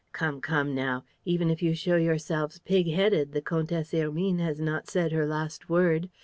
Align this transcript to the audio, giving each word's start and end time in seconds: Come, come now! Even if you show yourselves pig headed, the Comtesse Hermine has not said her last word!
Come, 0.13 0.41
come 0.41 0.73
now! 0.73 1.03
Even 1.25 1.51
if 1.51 1.61
you 1.61 1.75
show 1.75 1.95
yourselves 1.95 2.57
pig 2.57 2.87
headed, 2.87 3.33
the 3.33 3.41
Comtesse 3.43 3.91
Hermine 3.91 4.39
has 4.39 4.59
not 4.59 4.89
said 4.89 5.11
her 5.11 5.27
last 5.27 5.69
word! 5.69 6.09